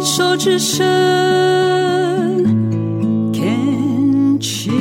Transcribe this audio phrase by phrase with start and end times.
[0.00, 0.82] 牵手之声
[3.34, 4.72] ，Can cheer。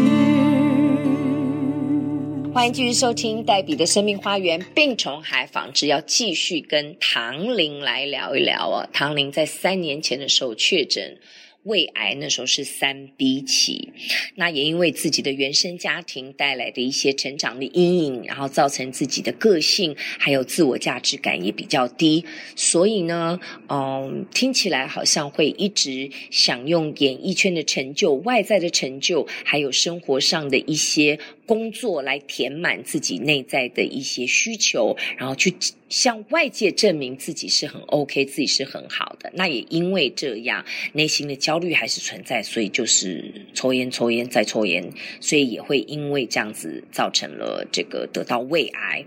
[2.53, 8.87] 欢迎继续收听黛比的生命花园病虫害防治，要继续跟唐玲来聊一聊哦。
[8.93, 11.17] 唐玲在三年前的时候确诊。
[11.63, 13.89] 胃癌那时候是三 B 期，
[14.35, 22.23] 那也因为自己的原生家庭带来的一些成长的阴影，然后造成自己的个性还有自我价值感也比较低，
[22.55, 31.19] 所以呢，嗯，听起来好像会一直想用演艺圈的成就、外在的成就，还有生活上的一些。
[31.49, 35.51] 工作来填满自己内在的一些需求，然后去
[35.89, 39.31] 向外界证明自己是很 OK，自己是很好的。
[39.33, 44.87] 那也因为这样，内心的焦虑还是存在，所以就是抽烟、抽烟再抽烟，
[45.19, 49.03] 所以也会因为这样子造成了这个得到胃癌。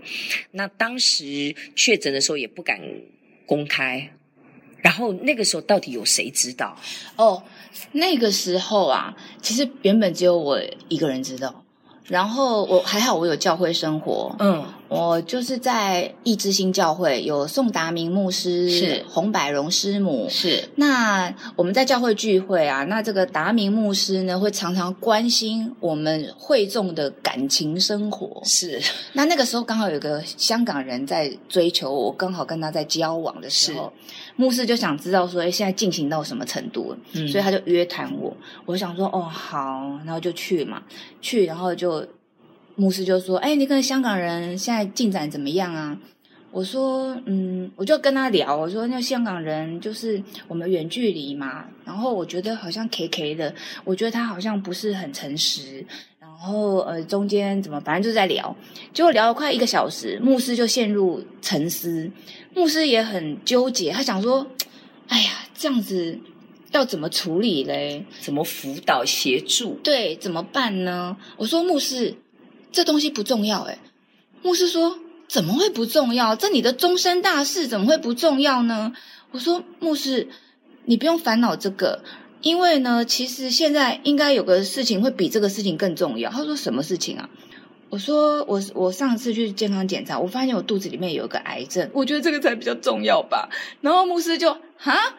[0.51, 2.77] 那当时确诊的时候也不敢
[3.45, 4.11] 公开，
[4.81, 6.77] 然后那个时候到底有谁知道？
[7.15, 7.41] 哦，
[7.93, 11.62] 那个时候啊，其实原本只有我一个人知道。
[12.07, 14.35] 然后我还好，我有教会生活。
[14.39, 20.69] 嗯，我就是在义之新教会有宋达明牧师，是洪百荣师母，是。
[20.75, 28.39] 那我们在教会聚会啊，那这个达明牧师呢，会常常关心我们会众的感情生活。
[28.43, 28.79] 是。
[29.13, 33.91] 那那个时候刚好有个香港人在追求我，刚好跟他在交往的时候，
[34.35, 36.95] 牧师就想知道说，哎，现在进行到什么程度？
[37.13, 38.31] 嗯，所以他就约谈我。
[38.65, 40.83] 我想说，哦，好，然后就去嘛，
[41.19, 42.05] 去，然后就。
[42.75, 45.97] 牧师就说：“哎，你跟香港人现在进展怎么样啊？”
[46.51, 48.55] 我说：“嗯，我就跟他聊。
[48.55, 55.85] 我说，那香港人就是我们远距离嘛，然后我觉得好像 K K 的，我觉得他好像不是很诚实。
[56.19, 58.55] 然后呃，中间怎么，反正就在聊，
[58.93, 62.11] 结果聊了快一个小时，牧师就陷入沉思。
[62.53, 64.45] 牧师也很纠结，他想说
[65.09, 66.19] ：‘哎呀，这样子
[66.71, 68.05] 要怎么处理嘞？
[68.19, 69.79] 怎么辅导协助？
[69.83, 72.15] 对，怎么办呢？’我说：‘牧师。’
[72.73, 73.77] 这东西不重要诶，
[74.41, 74.97] 牧师说，
[75.29, 76.35] 怎么会不重要？
[76.35, 78.91] 这你的终身大事怎么会不重要呢？
[79.31, 80.27] 我说，牧师，
[80.85, 82.03] 你不用烦恼这个，
[82.41, 86.29] 因为呢，其实现在应该有个事情会比这个事情更重要。
[86.31, 87.29] 他说，什么事情啊？
[87.89, 93.49] 我说，我我上次去健康检查，我发现我肚子里面有一个癌症，我觉得这个才比较重要吧。
[93.81, 95.15] 然后牧师就哈。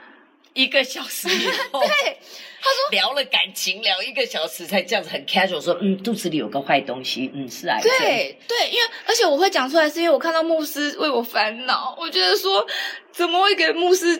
[0.54, 2.18] 一个小时以后， 对，
[2.62, 7.90] 他说聊了感情，聊一个小时才这样子很 casual 说，嗯，肚子里有个坏东西，嗯，是癌症。
[7.98, 12.66] 对对，因为而且我会讲出来，是因为我看到牧师为我烦恼，我觉得说
[13.12, 14.16] 怎么会给牧师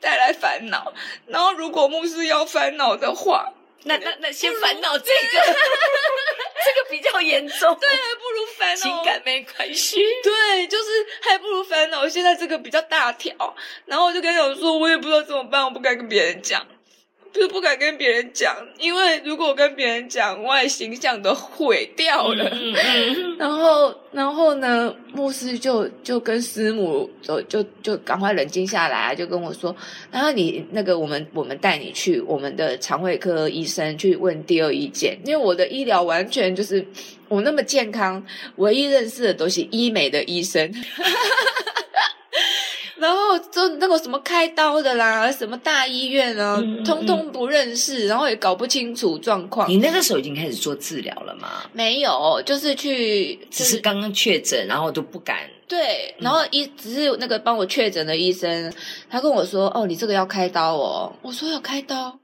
[0.00, 0.92] 带来烦恼？
[1.26, 3.52] 然后如果牧师要烦恼的话，
[3.84, 5.56] 那那那先烦恼这个，
[6.64, 7.76] 这个比较严重。
[7.80, 9.96] 对，还不如烦恼情感没关系。
[10.22, 10.84] 对，就是
[11.22, 13.56] 还不如烦恼现在这个比较大条。
[13.86, 16.66] 然后我就跟他讲说，我也不知道怎么办，我不敢跟别人讲。
[17.30, 22.48] 就是不敢跟别人讲，因为如果我跟别人讲，我也形象都毁掉了。
[22.50, 29.74] 嗯嗯、然后，然后呢，牧师就就跟师母就就就赶快冷静下来，就跟我说
[30.12, 36.86] ：“然后你那个，我们我们带你去我们的肠胃科医生去问第二意见，因为我的医疗完全就是
[37.26, 38.24] 我那么健康，
[38.56, 40.72] 唯一认识的都是医美的医生。
[42.98, 49.68] ”然后就那个什么开刀的啦，什么大医院啊，通通不认识，然后也搞不清楚状况。
[49.68, 51.64] 你那个时候已经开始做治疗了吗？
[51.72, 55.38] 没有，就是去，只是刚刚确诊，然后都不敢。
[55.68, 58.72] 对，然后医、嗯、只是那个帮我确诊的医生，
[59.10, 62.18] 他跟我说：“哦，你这个要开刀哦。”我说：“要开刀？”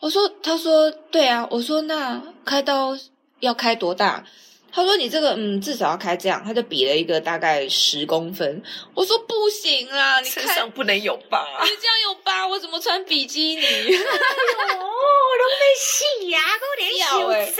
[0.00, 2.96] 我说：“他说对啊。”我说：“那开刀
[3.40, 4.24] 要开多大？”
[4.72, 8.62] 他说：“你这个，嗯，至少要开这样。”他就比了一个大概十公分。
[8.94, 11.44] 我说：“不行啊，你身上不能有疤。
[11.64, 14.80] 你这样有疤，我怎么穿比基尼？” 哎呦，
[15.40, 17.54] 都没戏呀，都连小声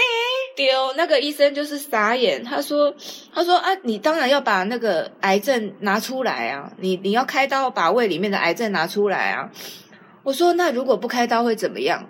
[0.55, 0.93] 丢。
[0.95, 2.95] 那个医生就是傻眼，他说
[3.35, 9.51] ：“他说啊，你当然要把那个癌症拿出来啊，你你要开刀把胃里面的癌症拿出来啊。”
[10.23, 12.09] 我说：“那如果不开刀会怎么样？”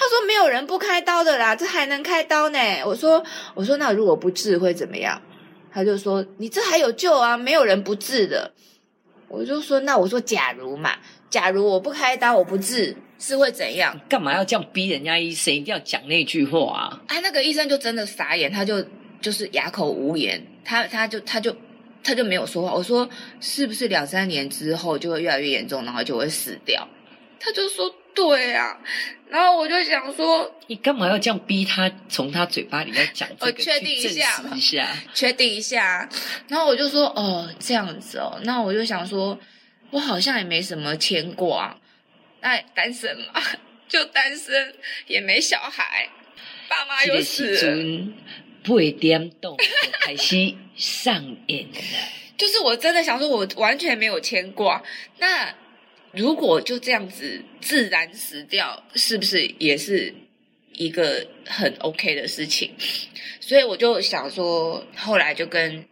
[0.00, 3.22] 他说：“没有人不开刀的啦，这还能开刀呢。”我说
[3.54, 5.20] ：“我说那如果不治会怎么样？”
[5.70, 8.50] 他就说：“你这还有救啊，没有人不治的。”
[9.28, 10.96] 我就说：“那我说假如嘛，
[11.28, 13.94] 假如我不开刀，我不治是会怎样？
[14.08, 18.82] 干嘛要这样逼人家医生一定要讲那句话啊？”哎，那个医生就真的傻眼，他就
[19.20, 21.54] 就是哑口无言，他他就他就
[22.02, 22.72] 他就没有说话。
[22.72, 23.06] 我说
[23.38, 26.88] ：“是不是两三年之后就会越来越严重，然后就会死掉？”
[27.38, 27.94] 他就说。
[28.14, 28.78] 对啊，
[29.28, 33.46] 然后我就想说，你干嘛要这样逼他从他嘴巴里面讲这个？
[33.46, 36.08] 我确定一下，一下，确定一下。
[36.48, 38.40] 然后我就说，哦，这样子哦。
[38.44, 39.38] 那我就想说，
[39.90, 41.76] 我好像也没什么牵挂。
[42.40, 43.40] 那单身嘛，
[43.88, 44.74] 就单身，
[45.06, 46.08] 也没小孩，
[46.68, 48.12] 爸妈又死了。
[48.62, 49.56] 八点动
[50.00, 51.14] 开始上
[51.46, 51.78] 演了，
[52.36, 54.82] 就是我真的想说，我完全没有牵挂。
[55.18, 55.54] 那
[56.12, 60.12] 如果就这样子自然死掉，是不是也是
[60.72, 62.70] 一个很 OK 的事情？
[63.40, 65.84] 所以我就想说，后来就跟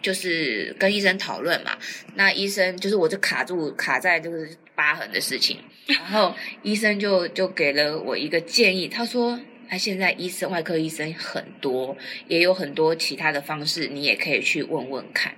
[0.00, 1.76] 就是跟医生讨论嘛。
[2.14, 9.40] 那医生就是我就卡住卡在就是疤痕的事情，然后医生就就给了我一个建议，他说。
[9.68, 11.96] 他现在医生，外科医生很多，
[12.28, 15.34] 也有很多其他的方式，你也可以去问问看。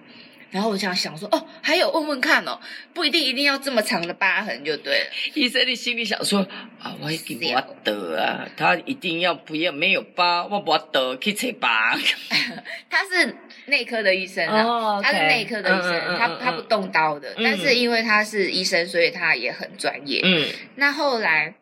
[0.51, 2.59] 然后我想想说，哦，还有问问看哦，
[2.95, 5.07] 不一定一定要这么长的疤痕就对了。
[5.35, 6.41] 医生，你心里想说
[6.81, 11.97] 啊，我一定不得啊，他一定要不要没有疤，我不得去切疤。
[12.89, 13.37] 他是
[13.67, 15.03] 内科的医生啊，oh, okay.
[15.03, 20.21] 他是内科的医生，嗯、他、嗯、他不动刀的，嗯、但是因为他是医生，所以他也很专业。
[20.25, 21.55] 嗯，那后来。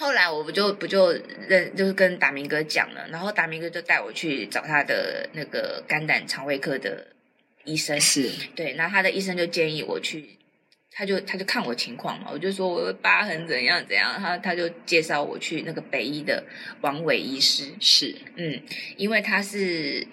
[0.00, 1.10] 后来我不就不就
[1.48, 7.04] 认就是跟达明哥讲了，然后达明哥就带我去找他的那个肝胆肠胃科的
[7.68, 8.30] 医生，是。
[8.54, 10.24] 对，然后他的医生就建议我去，
[10.90, 16.42] 他就他就看我情况嘛，我就说我的疤痕怎样怎样，他他就介绍我去那个北医的
[16.80, 18.14] 王伟医师，是。
[18.36, 18.60] 嗯，
[18.96, 20.06] 因为他是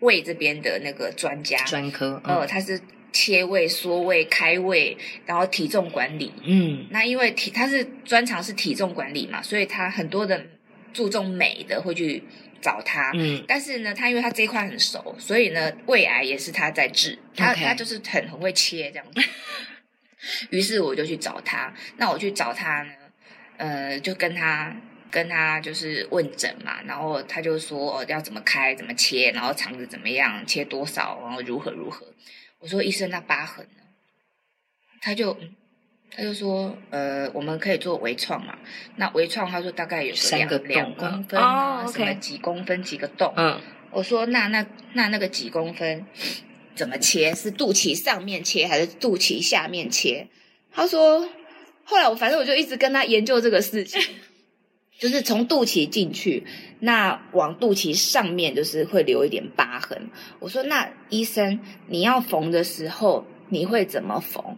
[0.00, 1.58] 胃这边的那个专家。
[1.64, 2.80] 专科，嗯、呃，他是。
[3.16, 6.32] 切胃、缩胃、开胃，然后体重管理。
[6.42, 10.44] 嗯，那因为体他是专长是体重管理嘛，所以他很多的
[10.92, 12.24] 注重美的会去
[12.64, 13.12] 找他。
[13.14, 17.18] 嗯，但是呢，他因为他这一块很熟，所以呢，胃癌也是他在治。
[17.36, 19.22] 他.他就是很很会切这样子。
[20.48, 21.74] 于是我就去找他。
[21.98, 22.92] 那我去找他呢，
[23.58, 24.74] 呃，就跟他
[25.10, 32.06] 跟他就是问诊嘛，然后他就说，哦，要怎么开、怎么切，然后肠子怎么样，切多少，然后如何如何。
[32.60, 33.82] 我说医生，那疤痕呢？
[35.02, 35.38] 他就
[36.16, 38.56] 他就说，呃，我们可以做微创嘛。
[38.96, 43.32] 那微创他说大概有三个两公分啊，哦 okay、什么几公分几个洞。
[43.36, 46.06] 嗯，我说那那那那个几公分
[46.74, 47.34] 怎么切？
[47.34, 50.28] 是肚脐上面切还是肚脐下面切？
[50.72, 51.28] 他说，
[51.82, 54.00] 后来我反正我就一直跟他研究这个事情。
[54.96, 56.46] 就是从肚脐进去，
[56.78, 60.08] 那往肚脐上面就是会留一点疤痕。
[60.38, 61.58] 我说：“那医生，
[61.88, 64.56] 你要缝的时候你会怎么缝？”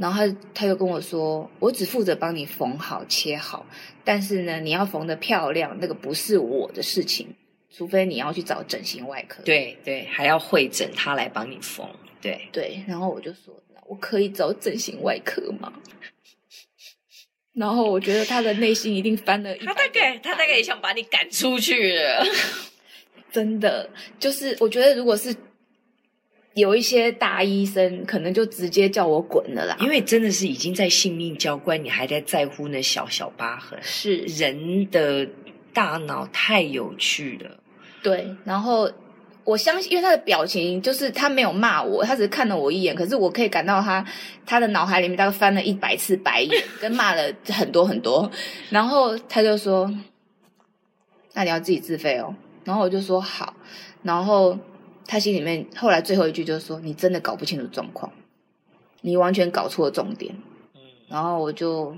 [0.00, 3.66] 然后他他就跟我说：“我只负责帮你缝好切好，
[4.02, 7.28] 但是呢，你要缝的漂亮，那个不是我的事情，
[7.70, 11.86] 除非你要去找整形外科。”对对，还要会诊他来帮你缝。
[12.22, 13.54] 对对，然后我就说
[13.86, 15.70] ：“我可以找整形外科吗？”
[17.52, 22.24] 然后我觉得他的内心一定翻了一，他大概他大概也想把你赶出去了，
[23.30, 25.34] 真的就是我觉得如果是
[26.54, 35.28] 有一些大医生，可能就直接叫我滚了啦，因为真的是已经在性命交关，你还在在乎那小小疤痕，是人的
[35.72, 37.58] 大脑太有趣了，
[38.02, 38.90] 对，然后。
[39.42, 42.94] 我相信，因为他的表情就是他没有骂我，他只是看了我一眼。
[42.94, 44.04] 可是我可以感到他
[44.46, 48.30] 他的脑海里面大概翻了一百次白眼，跟骂了很多很多。
[48.70, 49.92] 然后他就说
[51.32, 52.32] ：“那你要自己自费哦。”
[52.64, 53.54] 然后我就说：“好。”
[54.04, 54.56] 然后
[55.10, 58.12] 他心里面后来最后一句就是说：“你真的搞不清楚状况，
[59.00, 60.32] 你完全搞错了重点。”
[60.76, 61.96] 嗯然后我就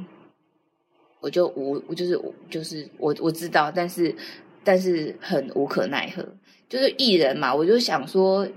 [1.20, 4.16] 我就无我就是就是我我知道，但是
[4.64, 6.26] 但是很无可奈何。
[6.70, 8.48] 就是艺人嘛，我就想说，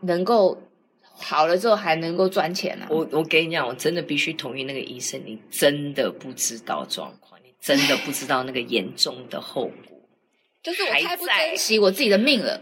[0.00, 0.60] 能够
[1.00, 2.88] 好了之后还能够赚钱啊！
[2.90, 10.00] 我我跟你讲，我真的必须同意那个医生，你真的不知道状况，你真的不知道那个严重的后果。
[10.64, 12.60] 就是我太不珍惜我自己的命了，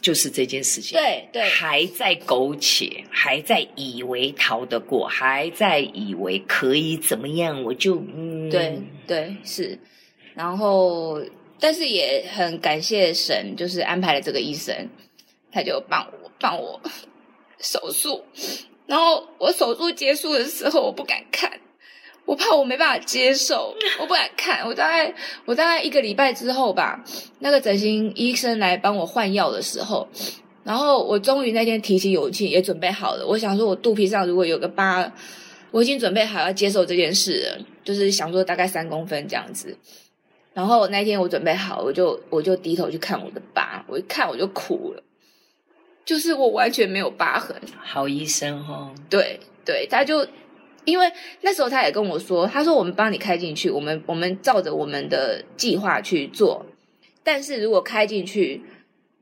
[0.00, 0.98] 就是这件事情。
[0.98, 9.78] 对对，还在苟且，还在以为逃得过，还在以为可以怎么样，我就嗯，对对是，
[10.34, 11.22] 然后。
[11.60, 14.72] 但是也很感谢神，就是安排了这个医生，
[15.50, 16.80] 他就帮我帮我
[17.58, 18.24] 手术。
[18.86, 21.47] 然后我手术结束的时候，我不敢看，
[22.28, 24.62] 我怕我没办法接受， 我不敢看。
[24.66, 25.10] 我大概
[25.46, 27.02] 我大概一个礼拜之后吧，
[27.38, 30.06] 那个整形医生来帮我换药的时候，
[30.62, 33.26] 然后我终于那天提起勇气，也准备好了。
[33.26, 35.10] 我想说，我肚皮上如果有个疤，
[35.70, 39.74] 我已经准备好要接受这件事了，就是想说大概三公分这样子。
[40.52, 45.02] 然后那天我准备好，我就我就低头去看我的疤，我一看我就哭了，
[46.04, 47.56] 就是我完全没有疤痕。
[47.82, 50.26] 好医生哦，对对，他就
[50.88, 51.06] 因为
[51.42, 56.64] 那时候他也跟我说，他说我们帮你开进去，我们我们照着我们的计划去做，
[57.22, 58.62] 但是如果开进去，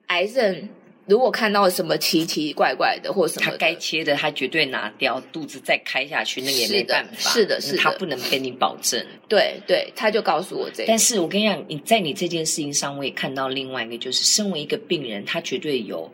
[0.06, 0.68] 癌症
[1.06, 7.30] 如果看到什么奇奇怪怪的或什么，他该切的他绝对拿掉，肚子再开下去，那也没办法。
[7.30, 9.04] 是的，是的，他不能跟你保证。
[9.28, 10.84] 对对，他就告诉我这个。
[10.86, 16.08] 但是我跟你讲，你在你这件事情上，我也看到另外一个，就是身为一个病人，他绝对有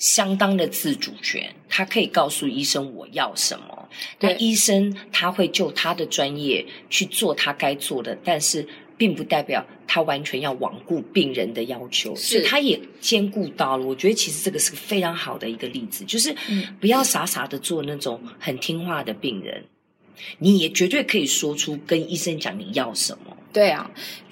[0.00, 3.88] 相当的自主权，他可以告诉医生我要什么。
[4.18, 8.66] 那医生他会就他的专业去做他该做的，但是。
[9.00, 13.86] 并不代表他完全要罔顾病人的要求，所以他也兼顾到了。
[13.86, 16.36] 我觉得其实这个是个非常好的一个例子，就是
[16.78, 19.64] 不要傻傻的做那种很听话的病人，
[20.36, 23.34] 你也绝对可以说出跟医生讲你要什么。
[23.54, 23.90] 对啊。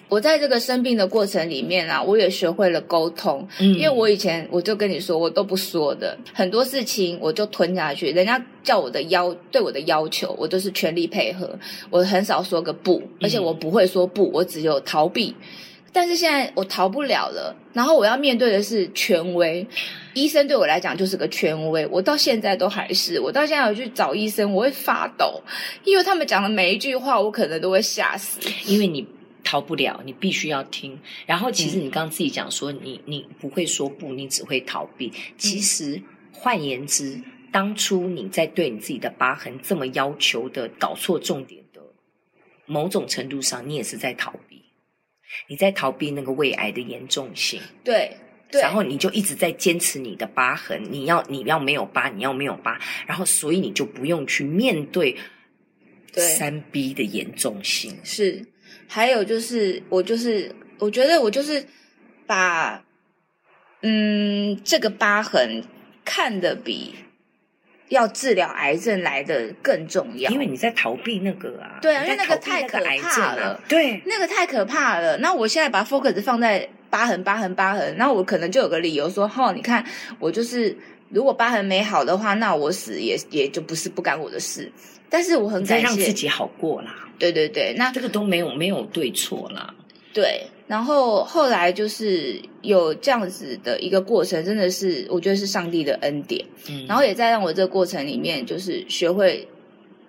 [0.09, 3.47] 我在这个生病的过程里面啊，我也学会了沟通。
[3.61, 8.11] 嗯，因为我以前我就跟你说，我都不说的，很多事情我就吞下去。
[8.13, 11.51] 人家叫我的要对我的要求，我都是全力配合。
[11.91, 15.35] 我很少说个不，而且我不会说不，我只有逃避。
[15.93, 19.67] 但是现在我逃不了了，然后我要面对的是权威。
[20.15, 23.21] 医生对我来讲就是个权威，我到现在都还是。
[23.21, 25.43] 我到现在我去找医生，我会发抖，
[25.85, 28.41] 因为他们讲的每一句话，我可能都会吓死。
[28.67, 29.07] 因为你。
[29.45, 30.99] 逃不了，你必须要听。
[31.27, 35.13] 然后，其实你刚刚自己讲说，你你不会说不，你只会逃避。
[35.37, 36.03] 其实，
[36.33, 41.81] 换言之，当初你在对你自己的疤痕这么要求的，搞错重点的，
[42.67, 44.63] 某种程度上，你也是在逃避。
[45.47, 47.61] 你在逃避那个胃癌的严重性。
[47.85, 48.17] 对，
[48.51, 48.61] 对。
[48.63, 52.81] 然后你就一直在坚持你的疤痕，你要你要没有疤，你要没有疤。
[53.07, 55.17] 然后，所以你就不用去面对
[56.15, 57.97] 三 B 的严重性。
[58.03, 58.45] 是。
[58.89, 61.65] 还有就是，我就是，我觉得我就是
[62.27, 62.83] 把，
[63.83, 65.63] 嗯，这个疤痕
[66.05, 66.95] 看得比
[67.91, 70.31] 要治疗癌症来的更重要。
[70.31, 75.19] 因为你在逃避那个啊，对啊，因为那个太可怕了，对，那个太可怕了。
[75.19, 79.85] 那我现在把 focus 放在疤痕，疤痕，疤痕，那我可能就有个理由说，哦，你看
[80.19, 80.77] 我就是，
[81.11, 84.71] 如果疤痕没好的话，那我死也也就不是不干我的事。
[85.11, 87.09] 但是我很感谢让自己好过啦。
[87.19, 89.75] 对对对，那这个都没有没有对错啦。
[90.13, 96.45] 对，然后后来就是有这样子的一个过程，真的是我觉得是上帝的恩典。
[96.69, 99.49] 嗯，然后也在让我这个过程里面，就是学会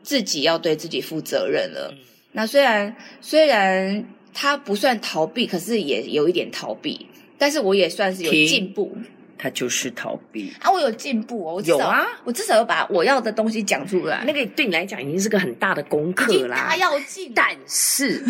[0.03, 1.89] 自己要对自己负责任了。
[1.93, 1.97] 嗯，
[2.33, 8.97] 那虽然虽然他不算逃避，可是也有一点逃避，但是我也算是有进步。
[9.39, 10.69] 他就是逃避啊！
[10.69, 14.23] 我有进步哦，我有啊，我至少要把我要的东西讲出来。
[14.27, 17.31] 那个对你来讲已经是个很大的功课啦，大要进。
[17.33, 18.21] 但是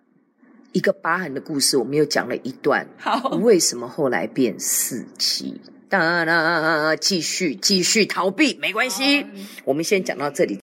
[0.72, 2.86] 一个疤痕的故事，我们又讲了一段。
[2.98, 5.60] 好，为什么后来变四期？
[5.88, 9.26] 当然，继续继续逃避，没关系。
[9.64, 10.60] 我们先讲到这里。